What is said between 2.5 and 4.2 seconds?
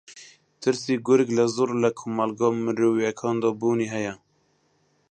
مرۆیییەکاندا بوونی ھەیە